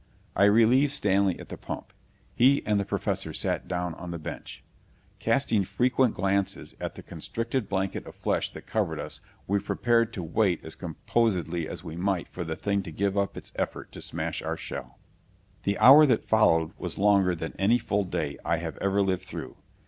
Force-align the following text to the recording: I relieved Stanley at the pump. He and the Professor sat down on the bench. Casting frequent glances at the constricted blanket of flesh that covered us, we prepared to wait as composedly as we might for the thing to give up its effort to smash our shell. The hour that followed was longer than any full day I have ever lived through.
I 0.35 0.45
relieved 0.45 0.93
Stanley 0.93 1.37
at 1.39 1.49
the 1.49 1.59
pump. 1.59 1.93
He 2.33 2.65
and 2.65 2.79
the 2.79 2.85
Professor 2.85 3.33
sat 3.33 3.67
down 3.67 3.93
on 3.93 4.09
the 4.09 4.17
bench. 4.17 4.63
Casting 5.19 5.63
frequent 5.63 6.15
glances 6.15 6.73
at 6.79 6.95
the 6.95 7.03
constricted 7.03 7.69
blanket 7.69 8.07
of 8.07 8.15
flesh 8.15 8.51
that 8.53 8.65
covered 8.65 8.99
us, 8.99 9.21
we 9.45 9.59
prepared 9.59 10.11
to 10.13 10.23
wait 10.23 10.65
as 10.65 10.73
composedly 10.73 11.69
as 11.69 11.83
we 11.83 11.95
might 11.97 12.27
for 12.27 12.43
the 12.43 12.55
thing 12.55 12.81
to 12.81 12.91
give 12.91 13.15
up 13.15 13.37
its 13.37 13.51
effort 13.57 13.91
to 13.91 14.01
smash 14.01 14.41
our 14.41 14.57
shell. 14.57 14.97
The 15.61 15.77
hour 15.77 16.07
that 16.07 16.25
followed 16.25 16.71
was 16.79 16.97
longer 16.97 17.35
than 17.35 17.53
any 17.59 17.77
full 17.77 18.05
day 18.05 18.39
I 18.43 18.57
have 18.57 18.77
ever 18.81 19.03
lived 19.03 19.21
through. 19.25 19.55